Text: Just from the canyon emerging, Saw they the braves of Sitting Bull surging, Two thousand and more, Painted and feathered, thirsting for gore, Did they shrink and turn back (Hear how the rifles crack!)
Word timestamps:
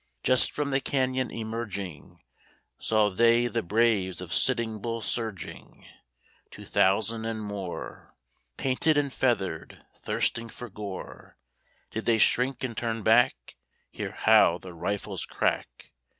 Just 0.23 0.51
from 0.51 0.71
the 0.71 0.81
canyon 0.81 1.29
emerging, 1.29 2.23
Saw 2.79 3.11
they 3.11 3.45
the 3.45 3.61
braves 3.61 4.19
of 4.19 4.33
Sitting 4.33 4.81
Bull 4.81 4.99
surging, 5.01 5.85
Two 6.49 6.65
thousand 6.65 7.23
and 7.25 7.39
more, 7.39 8.15
Painted 8.57 8.97
and 8.97 9.13
feathered, 9.13 9.85
thirsting 9.95 10.49
for 10.49 10.69
gore, 10.69 11.37
Did 11.91 12.07
they 12.07 12.17
shrink 12.17 12.63
and 12.63 12.75
turn 12.75 13.03
back 13.03 13.57
(Hear 13.91 14.13
how 14.13 14.57
the 14.57 14.73
rifles 14.73 15.27
crack!) 15.27 15.91